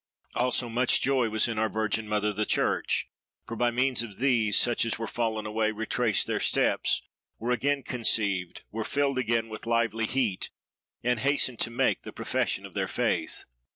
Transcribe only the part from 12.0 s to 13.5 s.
the profession of their faith.